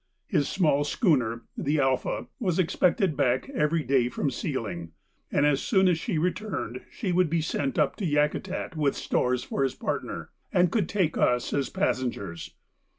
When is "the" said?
1.55-1.79